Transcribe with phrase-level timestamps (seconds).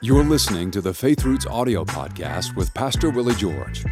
[0.00, 3.84] You're listening to the Faith Roots audio podcast with Pastor Willie George.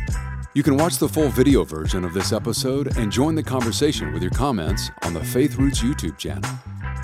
[0.54, 4.22] You can watch the full video version of this episode and join the conversation with
[4.22, 6.50] your comments on the Faith Roots YouTube channel.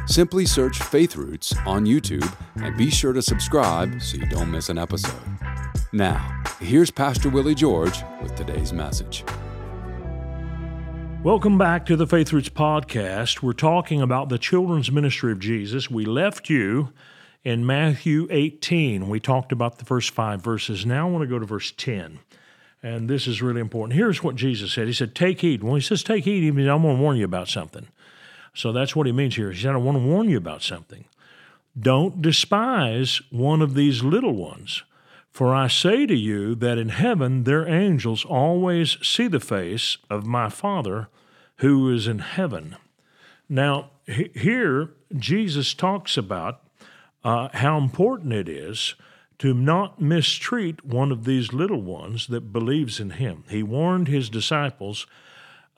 [0.06, 4.68] Simply search Faith Roots on YouTube and be sure to subscribe so you don't miss
[4.68, 5.20] an episode.
[5.92, 9.24] Now, here's Pastor Willie George with today's message.
[11.22, 13.42] Welcome back to the Faith Roots podcast.
[13.42, 15.90] We're talking about the children's ministry of Jesus.
[15.90, 16.92] We left you
[17.44, 19.08] in Matthew 18.
[19.08, 20.84] We talked about the first five verses.
[20.84, 22.20] Now I want to go to verse 10.
[22.82, 23.96] And this is really important.
[23.96, 25.62] Here's what Jesus said He said, Take heed.
[25.62, 27.88] When He says take heed, He means I want to warn you about something.
[28.54, 29.50] So that's what He means here.
[29.50, 31.04] He said, I want to warn you about something.
[31.78, 34.82] Don't despise one of these little ones.
[35.30, 40.26] For I say to you that in heaven their angels always see the face of
[40.26, 41.08] my Father
[41.56, 42.76] who is in heaven.
[43.48, 46.62] Now, here Jesus talks about
[47.28, 48.94] uh, how important it is
[49.38, 53.44] to not mistreat one of these little ones that believes in him.
[53.50, 55.06] He warned his disciples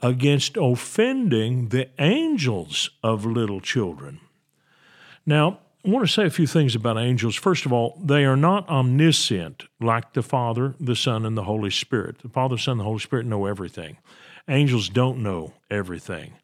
[0.00, 4.20] against offending the angels of little children.
[5.26, 7.34] Now, I want to say a few things about angels.
[7.34, 11.70] First of all, they are not omniscient like the Father, the Son, and the Holy
[11.70, 12.20] Spirit.
[12.20, 13.98] The Father, Son, and the Holy Spirit know everything.
[14.46, 16.34] Angels don't know everything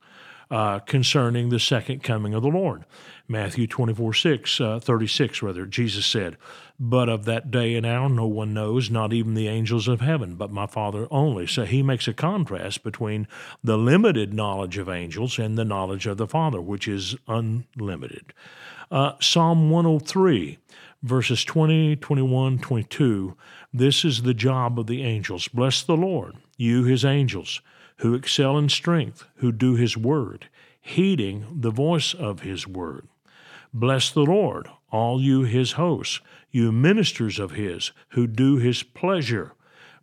[0.50, 2.84] uh, concerning the second coming of the Lord.
[3.28, 6.36] Matthew 24, 6, uh, 36, rather, Jesus said,
[6.78, 10.36] But of that day and hour no one knows, not even the angels of heaven,
[10.36, 11.46] but my Father only.
[11.46, 13.26] So he makes a contrast between
[13.64, 18.32] the limited knowledge of angels and the knowledge of the Father, which is unlimited.
[18.90, 20.58] Uh, Psalm 103,
[21.02, 23.36] verses 20, 21, 22.
[23.72, 25.48] This is the job of the angels.
[25.48, 27.60] Bless the Lord, you his angels
[27.98, 30.48] who excel in strength, who do his word,
[30.80, 33.08] heeding the voice of his word.
[33.72, 39.52] Bless the Lord, all you his hosts, you ministers of his, who do his pleasure.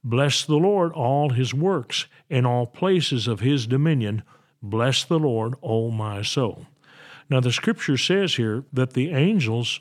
[0.03, 4.23] Bless the Lord, all his works, in all places of his dominion.
[4.61, 6.67] Bless the Lord, O my soul.
[7.29, 9.79] Now, the scripture says here that the angels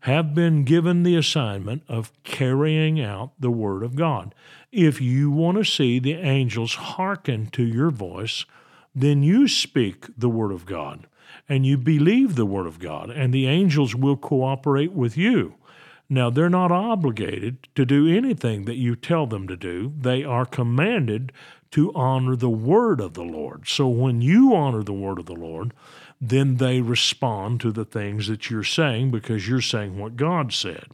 [0.00, 4.34] have been given the assignment of carrying out the Word of God.
[4.70, 8.44] If you want to see the angels hearken to your voice,
[8.94, 11.06] then you speak the Word of God
[11.48, 15.54] and you believe the Word of God, and the angels will cooperate with you.
[16.08, 20.44] Now, they're not obligated to do anything that you tell them to do, they are
[20.44, 21.32] commanded
[21.72, 23.66] to honor the Word of the Lord.
[23.66, 25.72] So when you honor the Word of the Lord,
[26.20, 30.84] then they respond to the things that you're saying because you're saying what God said.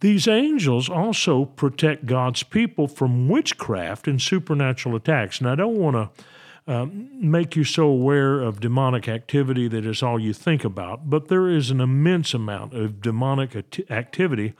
[0.00, 5.40] These angels also protect God's people from witchcraft and supernatural attacks.
[5.40, 6.24] And I don't want to
[6.66, 11.28] um, make you so aware of demonic activity that is all you think about, but
[11.28, 13.56] there is an immense amount of demonic
[13.90, 14.54] activity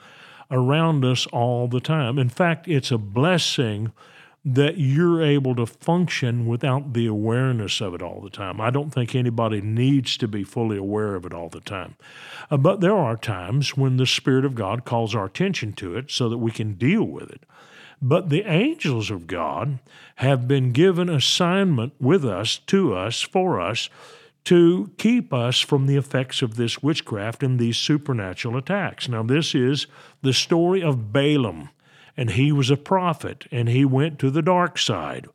[0.50, 2.18] around us all the time.
[2.18, 3.92] In fact, it's a blessing
[4.44, 8.60] that you're able to function without the awareness of it all the time.
[8.60, 11.96] I don't think anybody needs to be fully aware of it all the time.
[12.50, 16.10] Uh, but there are times when the Spirit of God calls our attention to it
[16.10, 17.42] so that we can deal with it.
[18.02, 19.78] But the angels of God
[20.16, 23.90] have been given assignment with us, to us, for us,
[24.44, 29.08] to keep us from the effects of this witchcraft and these supernatural attacks.
[29.08, 29.86] Now, this is
[30.22, 31.68] the story of Balaam
[32.20, 35.26] and he was a prophet, and he went to the dark side.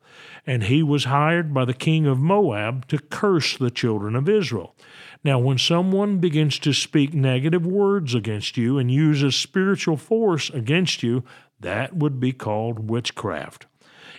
[0.48, 4.76] And he was hired by the king of Moab to curse the children of Israel.
[5.24, 11.02] Now, when someone begins to speak negative words against you and uses spiritual force against
[11.02, 11.24] you,
[11.60, 13.66] that would be called witchcraft.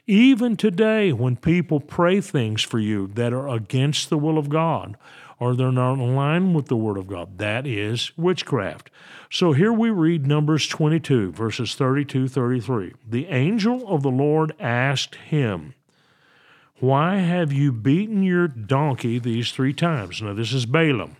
[0.08, 4.96] Even today, when people pray things for you that are against the will of God,
[5.38, 7.38] or they're not in line with the Word of God.
[7.38, 8.90] That is witchcraft.
[9.30, 12.94] So here we read Numbers 22, verses 32 33.
[13.06, 15.74] The angel of the Lord asked him,
[16.78, 20.20] Why have you beaten your donkey these three times?
[20.20, 21.16] Now, this is Balaam.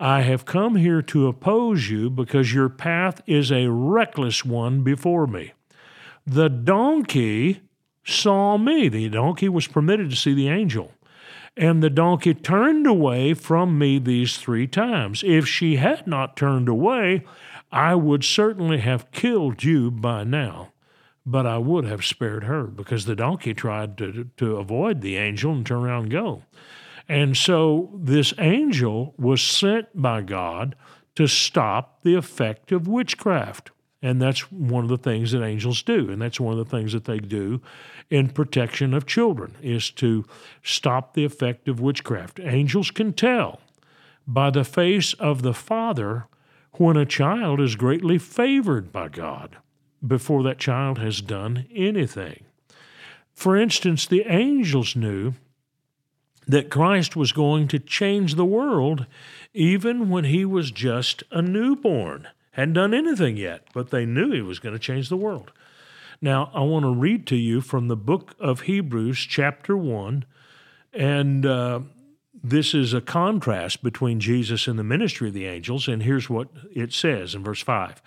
[0.00, 5.26] I have come here to oppose you because your path is a reckless one before
[5.26, 5.52] me.
[6.26, 7.60] The donkey
[8.04, 8.88] saw me.
[8.88, 10.92] The donkey was permitted to see the angel.
[11.56, 15.24] And the donkey turned away from me these three times.
[15.26, 17.24] If she had not turned away,
[17.70, 20.72] I would certainly have killed you by now,
[21.30, 25.52] but I would have spared her because the donkey tried to, to avoid the angel
[25.52, 26.42] and turn around and go.
[27.06, 30.74] And so this angel was sent by God
[31.16, 33.70] to stop the effect of witchcraft.
[34.00, 36.10] And that's one of the things that angels do.
[36.10, 37.60] And that's one of the things that they do
[38.08, 40.24] in protection of children is to
[40.62, 42.40] stop the effect of witchcraft.
[42.40, 43.60] Angels can tell
[44.26, 46.26] by the face of the Father
[46.74, 49.58] when a child is greatly favored by God
[50.06, 52.44] before that child has done anything.
[53.32, 55.34] For instance, the angels knew
[56.46, 59.06] that Christ was going to change the world
[59.52, 64.42] even when he was just a newborn, hadn't done anything yet, but they knew he
[64.42, 65.52] was going to change the world.
[66.20, 70.24] Now, I want to read to you from the book of Hebrews, chapter 1,
[70.92, 71.80] and uh,
[72.42, 76.48] this is a contrast between Jesus and the ministry of the angels, and here's what
[76.72, 78.00] it says in verse 5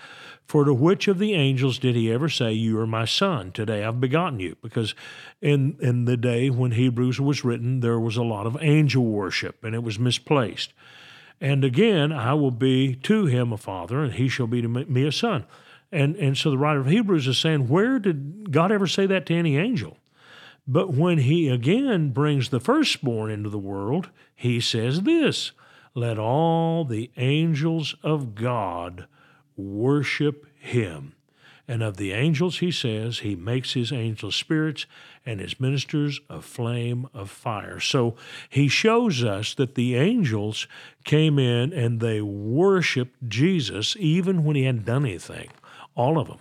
[0.45, 3.83] For to which of the angels did he ever say, You are my son, today
[3.83, 4.55] I've begotten you?
[4.61, 4.95] Because
[5.41, 9.63] in, in the day when Hebrews was written, there was a lot of angel worship,
[9.63, 10.73] and it was misplaced.
[11.39, 15.05] And again, I will be to him a father, and he shall be to me
[15.05, 15.45] a son.
[15.91, 19.25] And, and so the writer of Hebrews is saying, where did God ever say that
[19.25, 19.97] to any angel?
[20.71, 25.51] But when he again brings the firstborn into the world, he says this
[25.93, 29.05] Let all the angels of God
[29.57, 31.13] worship him.
[31.67, 34.85] And of the angels, he says, he makes his angels spirits
[35.25, 37.79] and his ministers a flame of fire.
[37.79, 38.15] So
[38.49, 40.67] he shows us that the angels
[41.03, 45.49] came in and they worshiped Jesus even when he hadn't done anything
[45.95, 46.39] all of them.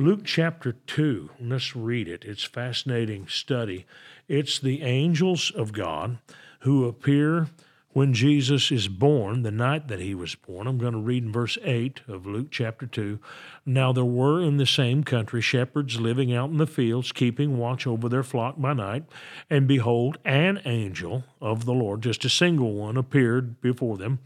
[0.00, 2.24] Luke chapter 2, let's read it.
[2.24, 3.84] It's fascinating study.
[4.28, 6.16] It's the angels of God
[6.60, 7.48] who appear
[7.92, 10.66] when Jesus is born, the night that he was born.
[10.66, 13.18] I'm going to read in verse 8 of Luke chapter 2.
[13.66, 17.86] Now there were in the same country shepherds living out in the fields, keeping watch
[17.86, 19.04] over their flock by night.
[19.50, 24.20] And behold, an angel of the Lord, just a single one, appeared before them.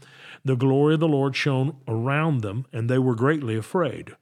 [0.45, 4.15] The glory of the Lord shone around them, and they were greatly afraid.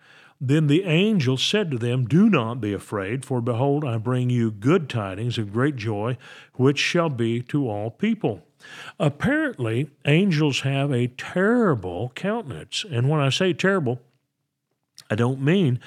[0.45, 4.51] Then the angel said to them, Do not be afraid, for behold, I bring you
[4.51, 6.17] good tidings of great joy,
[6.55, 8.45] which shall be to all people.
[8.99, 12.83] Apparently, angels have a terrible countenance.
[12.91, 14.01] And when I say terrible,
[15.09, 15.79] I don't mean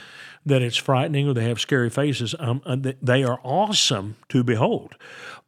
[0.46, 2.34] that it's frightening or they have scary faces.
[2.38, 4.94] Um, uh, they are awesome to behold.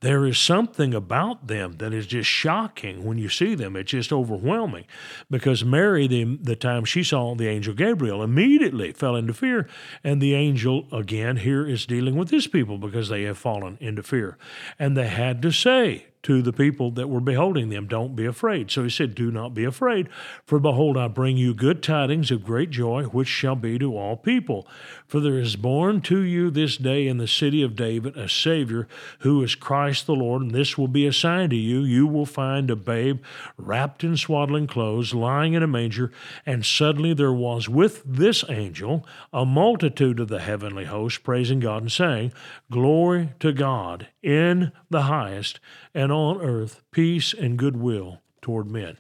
[0.01, 3.75] There is something about them that is just shocking when you see them.
[3.75, 4.85] It's just overwhelming.
[5.31, 9.69] Because Mary, the, the time she saw the angel Gabriel, immediately fell into fear.
[10.05, 14.03] And the angel, again, here is dealing with his people because they have fallen into
[14.03, 14.37] fear.
[14.79, 18.71] And they had to say, to the people that were beholding them, Don't be afraid.
[18.71, 20.09] So he said, Do not be afraid,
[20.45, 24.17] for behold, I bring you good tidings of great joy, which shall be to all
[24.17, 24.67] people.
[25.07, 28.89] For there is born to you this day in the city of David a Savior,
[29.21, 31.81] who is Christ the Lord, and this will be a sign to you.
[31.81, 33.23] You will find a babe
[33.57, 36.13] wrapped in swaddling clothes, lying in a manger.
[36.45, 41.83] And suddenly there was with this angel a multitude of the heavenly host, praising God
[41.83, 42.33] and saying,
[42.71, 45.61] Glory to God in the highest,
[45.95, 48.99] and on earth peace and goodwill toward men.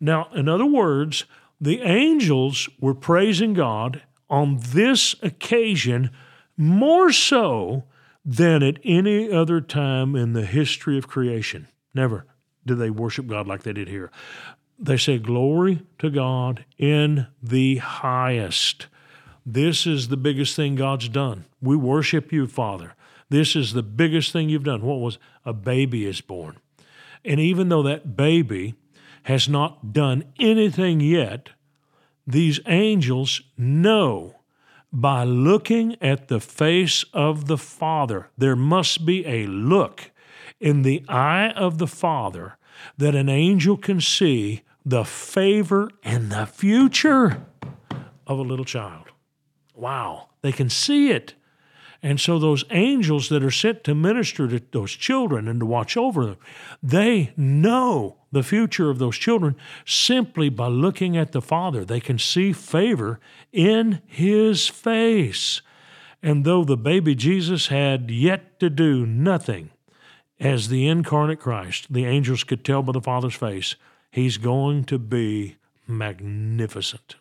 [0.00, 1.24] Now, in other words,
[1.60, 6.10] the angels were praising God on this occasion
[6.56, 7.84] more so
[8.24, 11.68] than at any other time in the history of creation.
[11.94, 12.26] Never
[12.66, 14.10] did they worship God like they did here.
[14.78, 18.88] They say, Glory to God in the highest.
[19.46, 21.44] This is the biggest thing God's done.
[21.62, 22.94] We worship you, Father.
[23.28, 24.82] This is the biggest thing you've done.
[24.82, 26.58] What was a baby is born.
[27.24, 28.74] And even though that baby
[29.24, 31.50] has not done anything yet,
[32.26, 34.36] these angels know
[34.92, 38.30] by looking at the face of the Father.
[38.38, 40.12] There must be a look
[40.60, 42.56] in the eye of the Father
[42.96, 47.44] that an angel can see the favor and the future
[48.26, 49.06] of a little child.
[49.74, 51.34] Wow, they can see it.
[52.06, 55.96] And so those angels that are sent to minister to those children and to watch
[55.96, 56.36] over them,
[56.80, 61.84] they know the future of those children simply by looking at the Father.
[61.84, 63.18] They can see favor
[63.52, 65.62] in His face.
[66.22, 69.70] And though the baby Jesus had yet to do nothing
[70.38, 73.74] as the incarnate Christ, the angels could tell by the Father's face,
[74.12, 75.56] He's going to be
[75.88, 77.16] magnificent.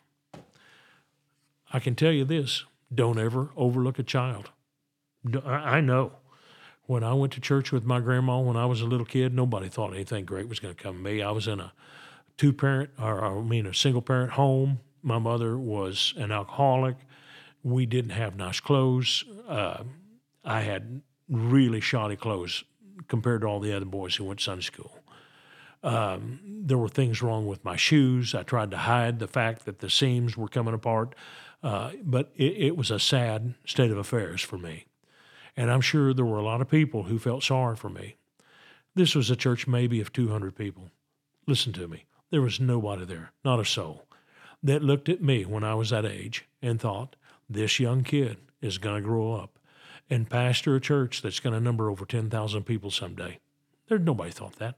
[1.73, 4.51] I can tell you this don't ever overlook a child.
[5.45, 6.13] I know.
[6.87, 9.69] When I went to church with my grandma when I was a little kid, nobody
[9.69, 11.21] thought anything great was going to come to me.
[11.21, 11.73] I was in a
[12.37, 14.79] two parent, or I mean, a single parent home.
[15.01, 16.97] My mother was an alcoholic.
[17.63, 19.23] We didn't have nice clothes.
[19.47, 19.83] Uh,
[20.43, 22.63] I had really shoddy clothes
[23.07, 24.99] compared to all the other boys who went to Sunday school.
[25.83, 28.33] Um, there were things wrong with my shoes.
[28.33, 31.15] I tried to hide the fact that the seams were coming apart,
[31.63, 34.85] uh, but it, it was a sad state of affairs for me.
[35.57, 38.15] And I'm sure there were a lot of people who felt sorry for me.
[38.93, 40.89] This was a church maybe of 200 people.
[41.47, 42.05] Listen to me.
[42.31, 44.05] There was nobody there, not a soul.
[44.65, 47.15] that looked at me when I was that age and thought,
[47.47, 49.59] this young kid is going to grow up
[50.09, 53.39] and pastor a church that's going to number over 10,000 people someday.
[53.87, 54.75] There's nobody thought that.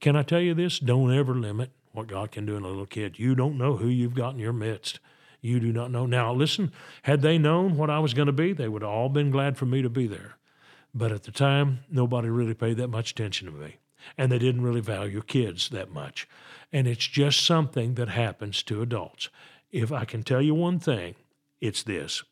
[0.00, 0.78] Can I tell you this?
[0.78, 3.18] Don't ever limit what God can do in a little kid.
[3.18, 5.00] You don't know who you've got in your midst.
[5.46, 6.06] You do not know.
[6.06, 6.72] Now, listen,
[7.02, 9.56] had they known what I was going to be, they would have all been glad
[9.56, 10.36] for me to be there.
[10.92, 13.76] But at the time, nobody really paid that much attention to me.
[14.18, 16.28] And they didn't really value kids that much.
[16.72, 19.28] And it's just something that happens to adults.
[19.70, 21.14] If I can tell you one thing,
[21.60, 22.24] it's this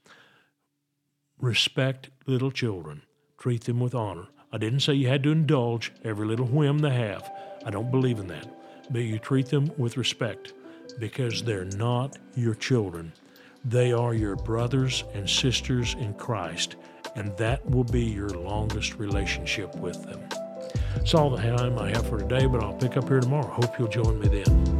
[1.39, 3.03] respect little children,
[3.39, 4.27] treat them with honor.
[4.53, 7.31] I didn't say you had to indulge every little whim they have.
[7.65, 8.49] I don't believe in that.
[8.91, 10.53] But you treat them with respect
[10.99, 13.13] because they're not your children.
[13.65, 16.77] They are your brothers and sisters in Christ,
[17.17, 20.23] and that will be your longest relationship with them.
[20.95, 23.49] That's all the time I have for today, but I'll pick up here tomorrow.
[23.49, 24.75] Hope you'll join me then.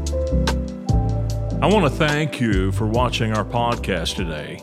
[1.63, 4.63] I want to thank you for watching our podcast today.